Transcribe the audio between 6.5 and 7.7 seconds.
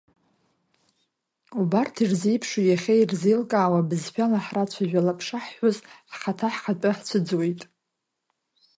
ҳхатәы ҳцәыӡуеит.